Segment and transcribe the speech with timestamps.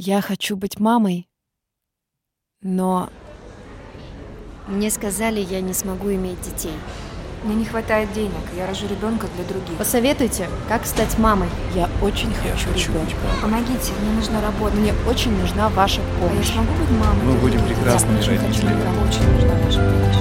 [0.00, 1.28] Я хочу быть мамой,
[2.62, 3.10] но
[4.68, 6.74] Мне сказали, я не смогу иметь детей.
[7.42, 9.76] Мне не хватает денег, я рожу ребенка для других.
[9.76, 11.48] Посоветуйте, как стать мамой.
[11.74, 13.16] я очень хочу ребенка.
[13.42, 14.76] Помогите, мне нужна работа.
[14.76, 16.52] Мне очень нужна ваша А я помощь.
[16.52, 17.24] смогу быть мамой?
[17.24, 18.84] Мы будем прекрасными Я хочу, родителями.
[18.84, 20.18] Нам очень нужна ваша помощь.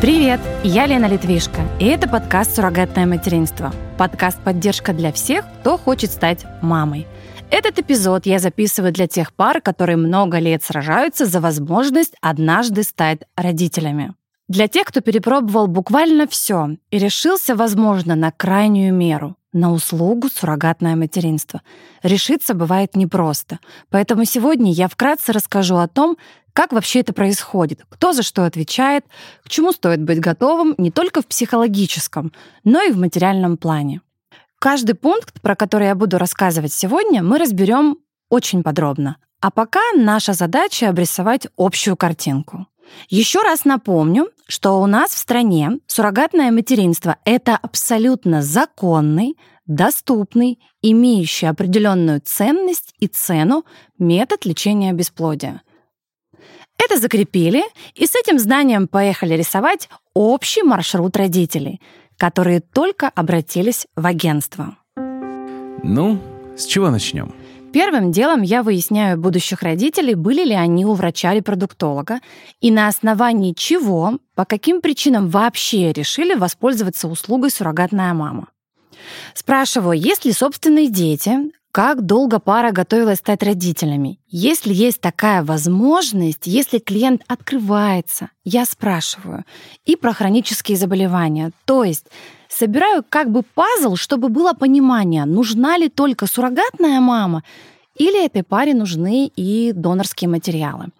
[0.00, 3.72] Привет, я Лена Литвишко, и это подкаст «Суррогатное материнство».
[3.96, 7.06] Подкаст «Поддержка для всех, кто хочет стать мамой».
[7.56, 13.20] Этот эпизод я записываю для тех пар, которые много лет сражаются за возможность однажды стать
[13.36, 14.12] родителями.
[14.48, 20.96] Для тех, кто перепробовал буквально все и решился, возможно, на крайнюю меру, на услугу суррогатное
[20.96, 21.62] материнство.
[22.02, 23.60] Решиться бывает непросто.
[23.88, 26.16] Поэтому сегодня я вкратце расскажу о том,
[26.54, 29.04] как вообще это происходит, кто за что отвечает,
[29.44, 32.32] к чему стоит быть готовым не только в психологическом,
[32.64, 34.00] но и в материальном плане.
[34.64, 37.98] Каждый пункт, про который я буду рассказывать сегодня, мы разберем
[38.30, 39.18] очень подробно.
[39.42, 42.66] А пока наша задача обрисовать общую картинку.
[43.10, 51.44] Еще раз напомню, что у нас в стране суррогатное материнство— это абсолютно законный, доступный, имеющий
[51.44, 53.66] определенную ценность и цену
[53.98, 55.60] метод лечения бесплодия.
[56.78, 61.82] Это закрепили, и с этим знанием поехали рисовать общий маршрут родителей,
[62.16, 64.76] которые только обратились в агентство.
[65.82, 66.18] Ну,
[66.56, 67.34] с чего начнем?
[67.72, 72.20] Первым делом я выясняю будущих родителей, были ли они у врача-репродуктолога,
[72.60, 78.46] и на основании чего, по каким причинам вообще решили воспользоваться услугой суррогатная мама.
[79.34, 84.20] Спрашиваю, есть ли собственные дети, как долго пара готовилась стать родителями?
[84.28, 89.42] Если есть такая возможность, если клиент открывается, я спрашиваю.
[89.84, 91.50] И про хронические заболевания.
[91.64, 92.06] То есть
[92.48, 97.42] собираю как бы пазл, чтобы было понимание, нужна ли только суррогатная мама
[97.96, 100.90] или этой паре нужны и донорские материалы.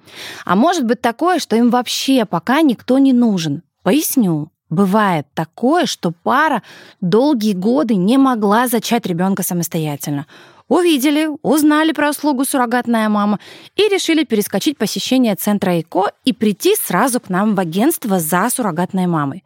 [0.44, 3.62] А может быть такое, что им вообще пока никто не нужен.
[3.84, 4.50] Поясню.
[4.70, 6.64] Бывает такое, что пара
[7.00, 10.26] долгие годы не могла зачать ребенка самостоятельно.
[10.68, 13.38] Увидели, узнали про услугу суррогатная мама
[13.76, 19.06] и решили перескочить посещение центра ЭКО и прийти сразу к нам в агентство за суррогатной
[19.06, 19.44] мамой.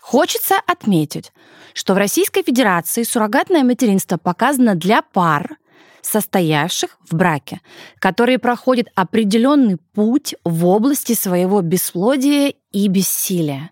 [0.00, 1.32] Хочется отметить,
[1.74, 5.56] что в Российской Федерации суррогатное материнство показано для пар,
[6.02, 7.60] состоявших в браке,
[7.98, 13.70] которые проходят определенный путь в области своего бесплодия и бессилия.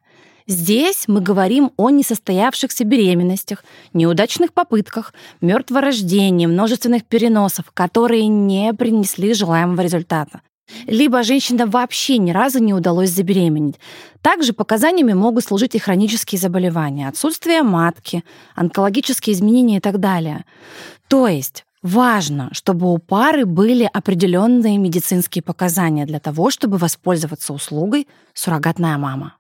[0.49, 9.83] Здесь мы говорим о несостоявшихся беременностях, неудачных попытках, мертворождении, множественных переносов, которые не принесли желаемого
[9.83, 10.41] результата.
[10.87, 13.79] Либо женщина вообще ни разу не удалось забеременеть.
[14.23, 20.47] Также показаниями могут служить и хронические заболевания, отсутствие матки, онкологические изменения и так далее.
[21.09, 28.09] То есть Важно, чтобы у пары были определенные медицинские показания для того, чтобы воспользоваться услугой
[28.35, 29.38] суррогатная мама.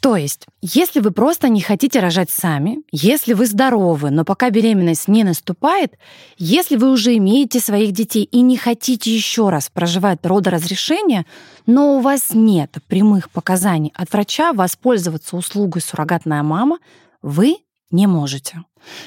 [0.00, 5.08] То есть, если вы просто не хотите рожать сами, если вы здоровы, но пока беременность
[5.08, 5.98] не наступает,
[6.38, 11.26] если вы уже имеете своих детей и не хотите еще раз проживать родоразрешение,
[11.66, 16.78] но у вас нет прямых показаний от врача воспользоваться услугой суррогатная мама,
[17.20, 17.58] вы
[17.90, 18.64] не можете.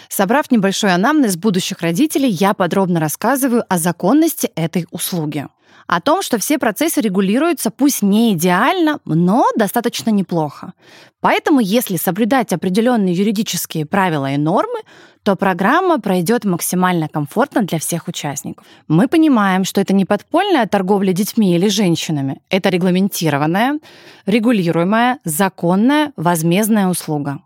[0.10, 5.48] Собрав небольшой анамнез будущих родителей, я подробно рассказываю о законности этой услуги.
[5.88, 10.74] О том, что все процессы регулируются пусть не идеально, но достаточно неплохо.
[11.20, 14.80] Поэтому, если соблюдать определенные юридические правила и нормы,
[15.24, 18.66] то программа пройдет максимально комфортно для всех участников.
[18.88, 22.42] Мы понимаем, что это не подпольная торговля детьми или женщинами.
[22.50, 23.80] Это регламентированная,
[24.26, 27.40] регулируемая, законная, возмездная услуга.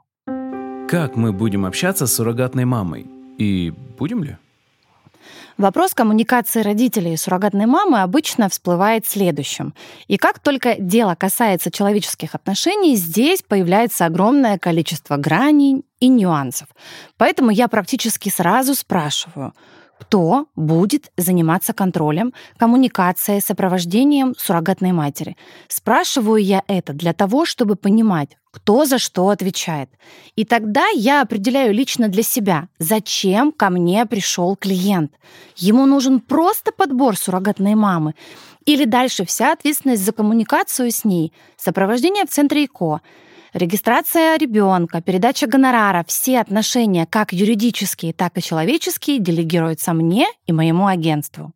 [0.90, 3.06] Как мы будем общаться с суррогатной мамой?
[3.38, 4.38] И будем ли?
[5.58, 9.74] Вопрос коммуникации родителей и суррогатной мамы обычно всплывает следующим.
[10.08, 16.68] И как только дело касается человеческих отношений, здесь появляется огромное количество граней и нюансов.
[17.18, 19.54] Поэтому я практически сразу спрашиваю,
[20.00, 25.38] кто будет заниматься контролем, коммуникацией, сопровождением суррогатной матери.
[25.68, 29.90] Спрашиваю я это для того, чтобы понимать, кто за что отвечает.
[30.36, 35.12] И тогда я определяю лично для себя, зачем ко мне пришел клиент.
[35.56, 38.14] Ему нужен просто подбор суррогатной мамы.
[38.66, 43.02] Или дальше вся ответственность за коммуникацию с ней, сопровождение в центре ИКО,
[43.58, 50.88] регистрация ребенка, передача гонорара, все отношения, как юридические, так и человеческие, делегируются мне и моему
[50.88, 51.52] агентству.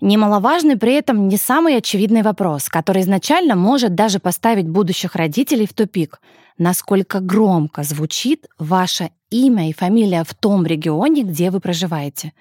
[0.00, 5.72] Немаловажный при этом не самый очевидный вопрос, который изначально может даже поставить будущих родителей в
[5.72, 6.20] тупик.
[6.58, 12.32] Насколько громко звучит ваше имя и фамилия в том регионе, где вы проживаете?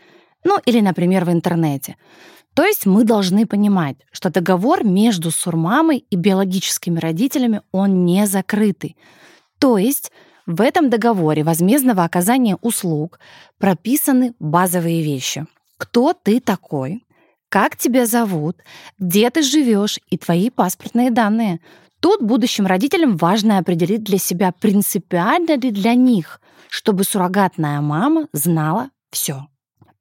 [0.43, 1.95] Ну или, например, в интернете.
[2.53, 8.95] То есть мы должны понимать, что договор между сурмамой и биологическими родителями, он не закрытый.
[9.59, 10.11] То есть
[10.45, 13.19] в этом договоре возмездного оказания услуг
[13.57, 15.45] прописаны базовые вещи.
[15.77, 17.03] Кто ты такой?
[17.49, 18.57] Как тебя зовут?
[18.99, 19.99] Где ты живешь?
[20.09, 21.59] И твои паспортные данные.
[21.99, 28.89] Тут будущим родителям важно определить для себя, принципиально ли для них, чтобы суррогатная мама знала
[29.11, 29.47] все.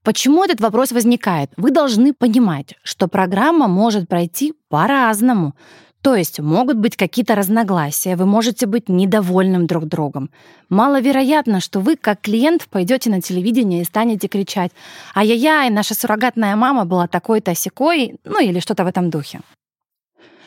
[0.02, 1.50] Почему этот вопрос возникает?
[1.56, 5.54] Вы должны понимать, что программа может пройти по-разному.
[6.02, 10.30] То есть могут быть какие-то разногласия, вы можете быть недовольным друг другом.
[10.68, 14.72] Маловероятно, что вы, как клиент, пойдете на телевидение и станете кричать
[15.14, 19.40] «Ай-яй-яй, наша суррогатная мама была такой-то секой», ну или что-то в этом духе.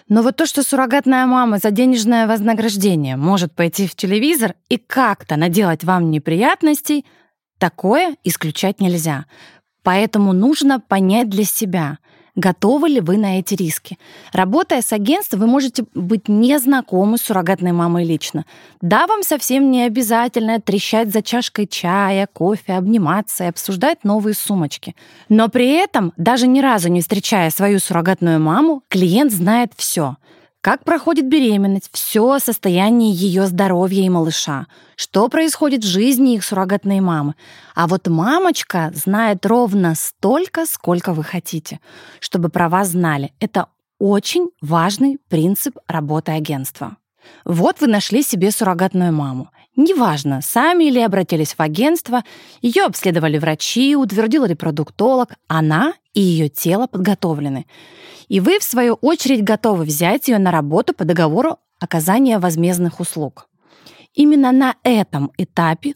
[0.10, 5.38] Но вот то, что суррогатная мама за денежное вознаграждение может пойти в телевизор и как-то
[5.38, 7.06] наделать вам неприятностей,
[7.58, 9.26] такое исключать нельзя.
[9.84, 12.00] Поэтому нужно понять для себя,
[12.36, 13.98] готовы ли вы на эти риски.
[14.34, 18.46] Работая с агентством, вы можете быть незнакомы с суррогатной мамой лично.
[18.82, 24.96] Да, вам совсем не обязательно трещать за чашкой чая, кофе, обниматься и обсуждать новые сумочки.
[25.30, 30.18] Но при этом, даже ни разу не встречая свою суррогатную маму, клиент знает все—
[30.66, 34.66] как проходит беременность, все о состоянии ее здоровья и малыша,
[34.96, 37.36] что происходит в жизни их суррогатной мамы.
[37.76, 41.80] А вот мамочка знает ровно столько, сколько вы хотите,
[42.20, 43.32] чтобы про вас знали.
[43.40, 43.68] Это
[44.00, 46.98] очень важный принцип работы агентства.
[47.44, 49.52] Вот вы нашли себе суррогатную маму.
[49.76, 52.24] Неважно, сами или обратились в агентство,
[52.62, 57.66] ее обследовали врачи, утвердил репродуктолог, она и ее тело подготовлены.
[58.30, 63.50] И вы, в свою очередь, готовы взять ее на работу по договору оказания возмездных услуг.
[64.14, 65.94] Именно на этом этапе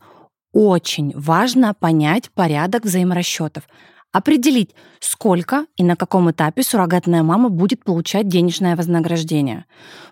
[0.52, 3.64] очень важно понять порядок взаиморасчетов,
[4.12, 9.66] определить, сколько и на каком этапе суррогатная мама будет получать денежное вознаграждение.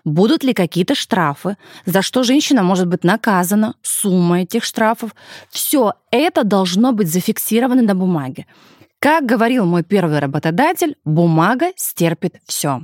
[0.04, 5.14] Будут ли какие-то штрафы, за что женщина может быть наказана, сумма этих штрафов.
[5.50, 8.46] Все это должно быть зафиксировано на бумаге.
[9.00, 12.82] Как говорил мой первый работодатель, бумага стерпит все.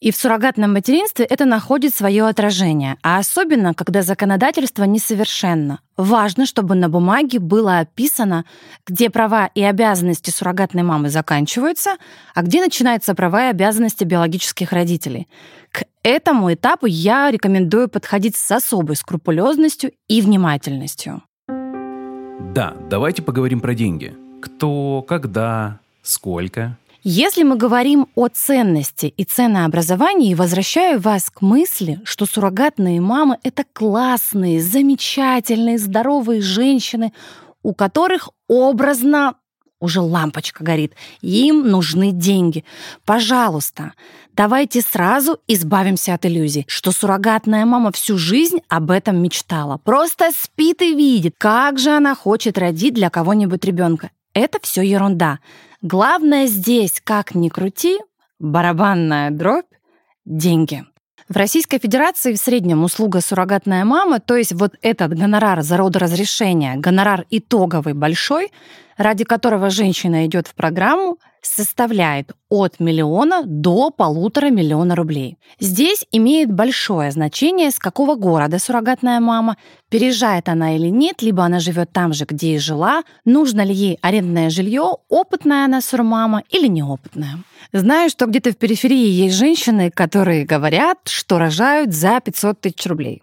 [0.00, 5.80] И в суррогатном материнстве это находит свое отражение, а особенно, когда законодательство несовершенно.
[5.98, 8.46] Важно, чтобы на бумаге было описано,
[8.86, 11.98] где права и обязанности суррогатной мамы заканчиваются,
[12.34, 15.28] а где начинаются права и обязанности биологических родителей.
[15.70, 21.22] К этому этапу я рекомендую подходить с особой скрупулезностью и внимательностью.
[21.46, 24.16] Да, давайте поговорим про деньги.
[24.40, 26.76] Кто, когда, сколько?
[27.02, 33.64] Если мы говорим о ценности и ценообразовании, возвращаю вас к мысли, что суррогатные мамы— это
[33.72, 37.14] классные, замечательные, здоровые женщины,
[37.62, 39.34] у которых образно
[39.80, 40.94] уже лампочка горит.
[41.22, 42.66] Им нужны деньги.
[43.06, 43.94] Пожалуйста,
[44.34, 49.78] давайте сразу избавимся от иллюзий, что суррогатная мама всю жизнь об этом мечтала.
[49.78, 54.10] Просто спит и видит, как же она хочет родить для кого-нибудь ребенка.
[54.34, 55.40] Это все ерунда.
[55.82, 57.98] Главное здесь, как ни крути,
[58.38, 59.66] барабанная дробь—
[60.24, 60.84] деньги.
[61.28, 66.76] В Российской Федерации в среднем услуга суррогатная мама, то есть вот этот гонорар за родоразрешение,
[66.76, 68.50] гонорар итоговый большой,
[69.00, 75.38] ради которого женщина идет в программу, составляет от миллиона до полутора миллиона рублей.
[75.58, 79.56] Здесь имеет большое значение, с какого города суррогатная мама,
[79.88, 83.98] переезжает она или нет, либо она живет там же, где и жила, нужно ли ей
[84.02, 87.38] арендное жилье, опытная она сурмама или неопытная.
[87.72, 93.22] Знаю, что где-то в периферии есть женщины, которые говорят, что рожают за 500 тысяч рублей.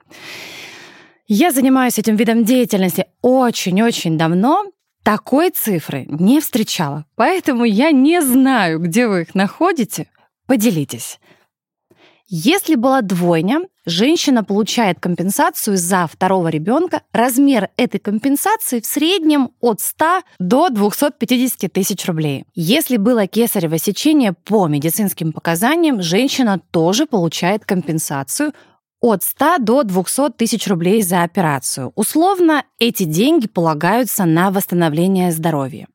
[1.27, 4.63] Я занимаюсь этим видом деятельности очень-очень давно,
[5.07, 10.09] такой цифры не встречала, поэтому я не знаю, где вы их находите.
[10.47, 11.21] Поделитесь.
[12.27, 17.03] Если была двойня, женщина получает компенсацию за второго ребенка.
[17.13, 22.43] Размер этой компенсации в среднем от 100 до 250 тысяч рублей.
[22.53, 28.51] Если было кесарево сечение по медицинским показаниям, женщина тоже получает компенсацию
[28.99, 31.91] от 100 до 200 тысяч рублей за операцию.
[31.95, 35.87] Условно, эти деньги полагаются на восстановление здоровья.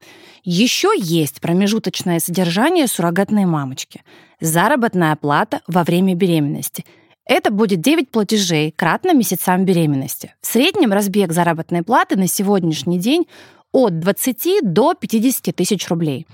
[0.44, 4.02] Еще есть промежуточное содержание суррогатной мамочки.
[4.40, 6.84] Заработная плата во время беременности.
[7.24, 10.34] Это будет 9 платежей кратно месяцам беременности.
[10.40, 13.26] В среднем разбег заработной платы на сегодняшний день
[13.70, 16.26] от 20 до 50 тысяч рублей.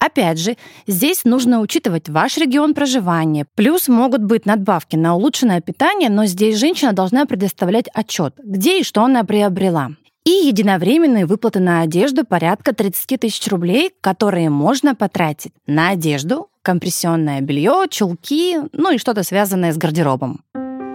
[0.00, 3.46] Опять же, здесь нужно учитывать ваш регион проживания.
[3.54, 8.82] Плюс могут быть надбавки на улучшенное питание, но здесь женщина должна предоставлять отчет, где и
[8.82, 9.90] что она приобрела.
[10.24, 17.40] и единовременные выплаты на одежду порядка 30 тысяч рублей, которые можно потратить на одежду, компрессионное
[17.40, 20.40] белье, чулки, ну и что-то связанное с гардеробом.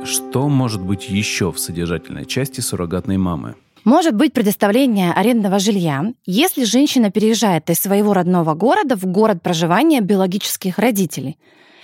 [0.04, 3.56] Что может быть еще в содержательной части суррогатной мамы?
[3.86, 10.02] Может быть предоставление арендного жилья, если женщина переезжает из своего родного города в город проживания
[10.02, 11.38] биологических родителей.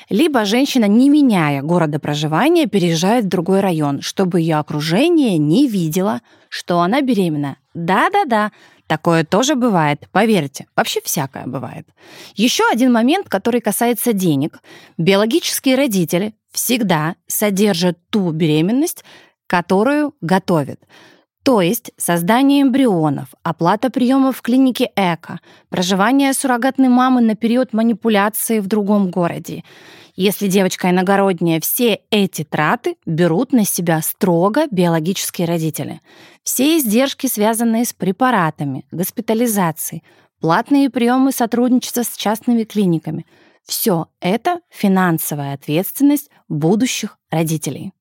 [0.10, 6.22] Либо женщина, не меняя города проживания, переезжает в другой район, чтобы ее окружение не видело,
[6.50, 7.58] что она беременна.
[7.76, 8.52] Да-да-да,
[8.88, 10.66] Такое тоже бывает, поверьте.
[10.76, 11.88] Вообще всякое бывает.
[12.36, 14.60] Еще один момент, который касается денег.
[14.98, 19.06] Биологические родители всегда содержат ту беременность,
[19.48, 20.82] которую готовят.
[21.44, 28.60] То есть создание эмбрионов, оплата приема в клинике ЭКО, проживание суррогатной мамы на период манипуляции
[28.60, 29.64] в другом городе.
[30.16, 36.02] Если девочка иногородняя, все эти траты берут на себя строго биологические родители.
[36.44, 40.04] Все издержки, связанные с препаратами, госпитализацией,
[40.40, 43.26] платные приемы сотрудничества с частными клиниками–
[43.64, 47.94] все это финансовая ответственность будущих родителей.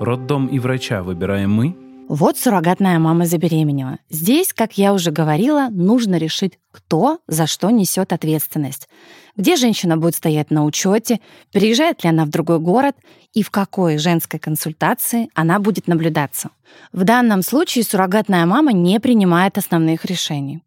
[0.00, 1.87] Роддом и врача выбираем мы?
[2.08, 3.98] Вот суррогатная мама забеременела.
[4.08, 8.88] Здесь, как я уже говорила, нужно решить, кто за что несет ответственность.
[9.36, 11.20] Где женщина будет стоять на учете,
[11.52, 12.96] переезжает ли она в другой город
[13.34, 16.48] и в какой женской консультации она будет наблюдаться.
[16.92, 20.62] В данном случае суррогатная мама не принимает основных решений.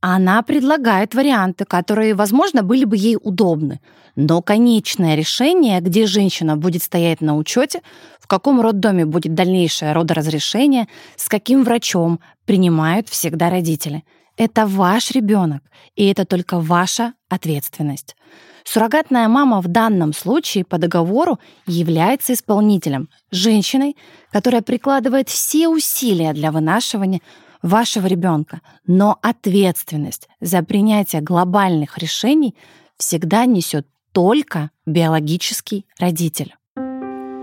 [0.00, 3.80] Она предлагает варианты, которые, возможно, были бы ей удобны.
[4.14, 7.82] Но конечное решение, где женщина будет стоять на учете,
[8.20, 10.86] в каком роддоме будет дальнейшее родоразрешение,
[11.16, 14.04] с каким врачом, принимают всегда родители.
[14.36, 15.62] Это ваш ребенок,
[15.96, 18.14] и это только ваша ответственность.
[18.62, 23.96] Суррогатная мама в данном случае по договору является исполнителем, женщиной,
[24.30, 27.20] которая прикладывает все усилия для вынашивания
[27.62, 32.54] вашего ребенка, но ответственность за принятие глобальных решений
[32.96, 36.54] всегда несет только биологический родитель.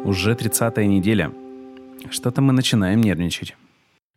[0.03, 1.31] Уже 30-я неделя.
[2.10, 3.55] Что-то мы начинаем нервничать.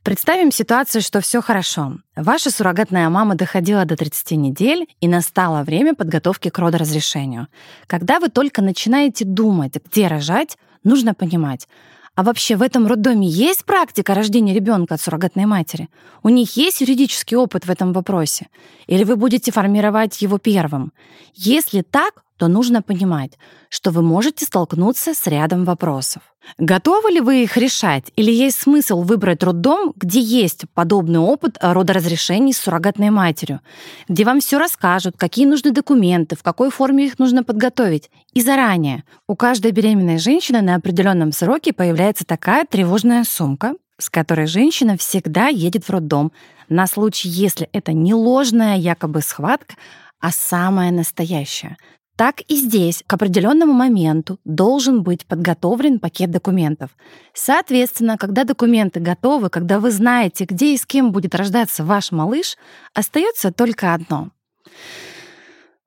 [0.02, 1.99] Представим ситуацию, что все хорошо.
[2.17, 7.49] Ваша суррогатная мама доходила до 30 недель, и настало время подготовки к родоразрешению.
[7.87, 11.69] Когда вы только начинаете думать, где рожать, нужно понимать,
[12.18, 15.88] а вообще в этом роддоме есть практика рождения ребенка от суррогатной матери?
[16.25, 18.48] У них есть юридический опыт в этом вопросе?
[18.88, 20.92] Или вы будете формировать его первым?
[21.34, 23.33] Если так, то нужно понимать,
[23.68, 26.23] что вы можете столкнуться с рядом вопросов.
[26.57, 32.54] Готовы ли вы их решать, или есть смысл выбрать роддом, где есть подобный опыт родоразрешений
[32.54, 33.61] с суррогатной матерью,
[34.09, 38.11] где вам все расскажут, какие нужны документы, в какой форме их нужно подготовить.
[38.33, 44.47] И заранее у каждой беременной женщины на определенном сроке появляется такая тревожная сумка, с которой
[44.47, 46.33] женщина всегда едет в роддом
[46.68, 49.75] на случай, если это не ложная якобы схватка,
[50.21, 51.76] а самая настоящая.
[52.18, 56.90] Так и здесь к определенному моменту должен быть подготовлен пакет документов.
[57.32, 62.56] Соответственно, когда документы готовы, когда вы знаете, где и с кем будет рождаться ваш малыш,
[62.92, 64.30] остается только одно—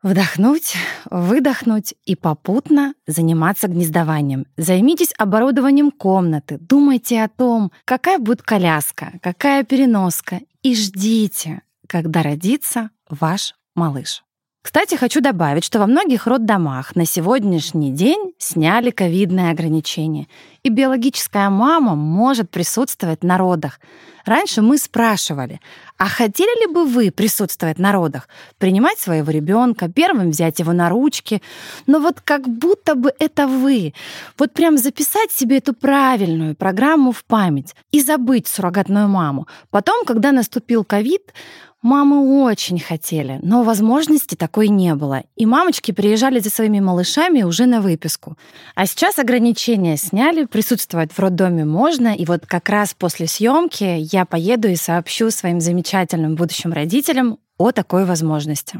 [0.03, 0.73] Вдохнуть,
[1.11, 4.47] выдохнуть и попутно заниматься гнездованием.
[4.57, 12.89] Займитесь оборудованием комнаты, думайте о том, какая будет коляска, какая переноска, и ждите, когда родится
[13.11, 14.23] ваш малыш.
[14.61, 20.27] Кстати, хочу добавить, что во многих роддомах на сегодняшний день сняли ковидные ограничения,
[20.61, 23.79] и биологическая мама может присутствовать на родах.
[24.25, 25.59] Раньше мы спрашивали,
[25.97, 30.89] а хотели ли бы вы присутствовать на родах, принимать своего ребенка, первым взять его на
[30.89, 31.41] ручки,
[31.87, 33.93] но вот как будто бы это вы.
[34.37, 39.47] Вот прям записать себе эту правильную программу в память и забыть суррогатную маму.
[39.69, 41.33] Потом, когда наступил ковид,
[41.81, 45.23] Мамы очень хотели, но возможности такой не было.
[45.35, 48.37] И мамочки приезжали за своими малышами уже на выписку.
[48.75, 52.13] А сейчас ограничения сняли, присутствовать в роддоме можно.
[52.13, 57.71] И вот как раз после съемки я поеду и сообщу своим замечательным будущим родителям о
[57.71, 58.79] такой возможности.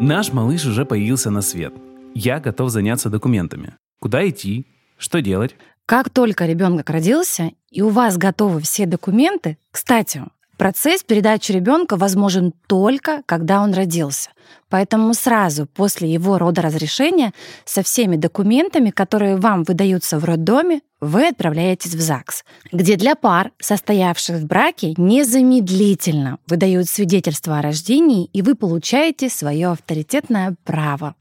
[0.00, 1.74] Наш малыш уже появился на свет.
[2.14, 3.74] Я готов заняться документами.
[4.00, 4.66] Куда идти?
[4.96, 5.54] Что делать?
[5.86, 10.22] Как только ребенок родился, и у вас готовы все документы, кстати,
[10.60, 14.28] Процесс передачи ребенка возможен только, когда он родился.
[14.68, 17.32] Поэтому сразу после его родоразрешения
[17.64, 23.52] со всеми документами, которые вам выдаются в роддоме, вы отправляетесь в ЗАГС, где для пар,
[23.58, 31.14] состоявших в браке, незамедлительно выдают свидетельство о рождении, и вы получаете свое авторитетное право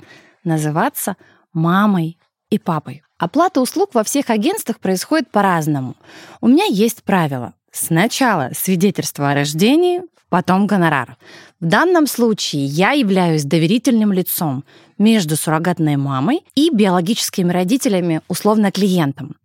[0.43, 1.15] называться
[1.53, 2.19] мамой
[2.50, 3.03] и папой.
[3.17, 5.96] Оплата услуг во всех агентствах происходит по-разному.
[6.41, 7.53] У меня есть правило.
[7.72, 11.18] Сначала свидетельство о рождении, потом гонорар.
[11.60, 14.64] В данном случае я являюсь доверительным лицом
[14.98, 19.36] между суррогатной мамой и биологическими родителями, условно клиентом.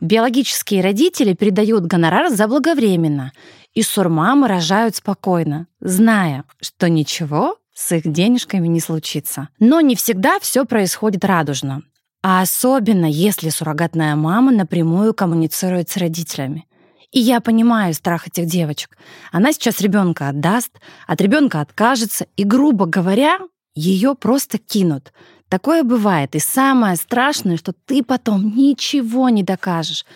[0.00, 3.32] Биологические родители передают гонорар заблаговременно,
[3.74, 9.48] и сурмамы рожают спокойно, зная, что ничего с их денежками не случится.
[9.58, 11.82] Но не всегда все происходит радужно.
[12.22, 16.66] А особенно, если суррогатная мама напрямую коммуницирует с родителями.
[17.12, 18.96] И я понимаю страх этих девочек.
[19.30, 20.72] Она сейчас ребенка отдаст,
[21.06, 23.38] от ребенка откажется, и, грубо говоря,
[23.74, 25.12] ее просто кинут.
[25.48, 26.34] Такое бывает.
[26.34, 30.06] И самое страшное, что ты потом ничего не докажешь.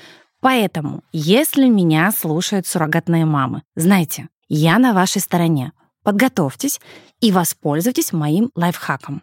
[0.40, 5.72] Поэтому, если меня слушают суррогатные мамы, знайте, я на вашей стороне.
[6.02, 6.80] Подготовьтесь
[7.20, 9.22] и воспользуйтесь моим лайфхаком.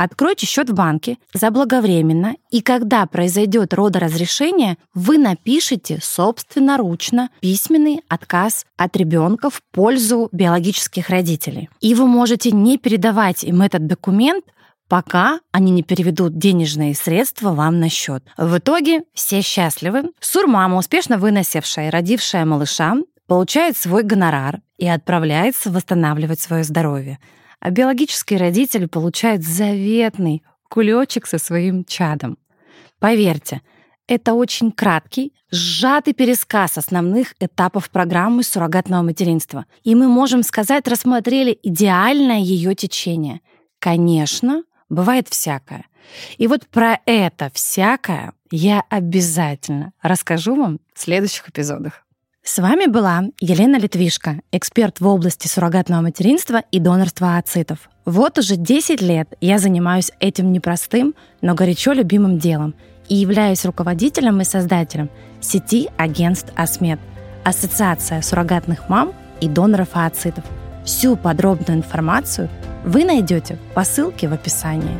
[0.00, 8.96] Откройте счет в банке заблаговременно, и когда произойдет родоразрешение, вы напишите собственноручно письменный отказ от
[8.96, 11.68] ребенка в пользу биологических родителей.
[11.80, 14.44] И вы можете не передавать им этот документ,
[14.86, 18.22] пока они не переведут денежные средства вам на счет.
[18.36, 20.12] В итоге все счастливы.
[20.20, 22.94] Сурмама, успешно выносившая и родившая малыша,
[23.26, 27.18] получает свой гонорар и отправляется восстанавливать свое здоровье
[27.60, 32.38] а биологический родитель получает заветный кулечек со своим чадом.
[32.98, 33.62] Поверьте,
[34.06, 39.66] это очень краткий, сжатый пересказ основных этапов программы суррогатного материнства.
[39.84, 43.40] И мы можем сказать, рассмотрели идеальное ее течение.
[43.78, 45.84] Конечно, бывает всякое.
[46.38, 52.04] И вот про это всякое я обязательно расскажу вам в следующих эпизодах.
[52.50, 57.90] С вами была Елена Литвишко, эксперт в области суррогатного материнства и донорства ацитов.
[58.06, 62.74] Вот уже 10 лет я занимаюсь этим непростым, но горячо любимым делом
[63.06, 65.10] и являюсь руководителем и создателем
[65.42, 66.98] сети агентств АСМЕД,
[67.44, 69.12] Ассоциация суррогатных мам
[69.42, 70.44] и доноров ацитов.
[70.86, 72.48] Всю подробную информацию
[72.82, 74.96] вы найдете по ссылке в описании.